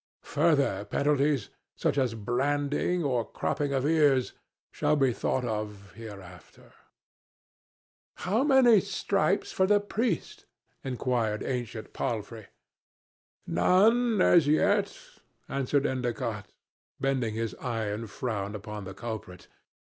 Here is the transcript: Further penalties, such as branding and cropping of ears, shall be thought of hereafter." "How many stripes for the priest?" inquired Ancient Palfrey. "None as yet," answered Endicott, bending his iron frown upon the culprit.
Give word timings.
Further 0.23 0.83
penalties, 0.85 1.49
such 1.75 1.95
as 1.95 2.15
branding 2.15 3.03
and 3.03 3.25
cropping 3.33 3.71
of 3.71 3.85
ears, 3.85 4.33
shall 4.71 4.95
be 4.95 5.13
thought 5.13 5.45
of 5.45 5.91
hereafter." 5.91 6.73
"How 8.15 8.43
many 8.43 8.81
stripes 8.81 9.51
for 9.51 9.67
the 9.67 9.79
priest?" 9.79 10.47
inquired 10.83 11.43
Ancient 11.43 11.93
Palfrey. 11.93 12.47
"None 13.45 14.23
as 14.23 14.47
yet," 14.47 14.97
answered 15.47 15.85
Endicott, 15.85 16.47
bending 16.99 17.35
his 17.35 17.53
iron 17.61 18.07
frown 18.07 18.55
upon 18.55 18.85
the 18.85 18.95
culprit. 18.95 19.47